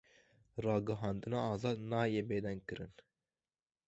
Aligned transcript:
Ragihandina 0.63 1.39
azad 1.51 1.79
nayê 1.89 2.21
bêdengkirin. 2.29 2.93